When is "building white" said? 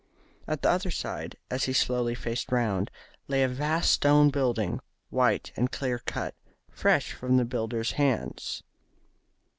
4.31-5.51